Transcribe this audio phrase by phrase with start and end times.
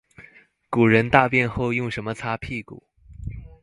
[0.67, 2.81] 古人大便後用什麼擦屁股？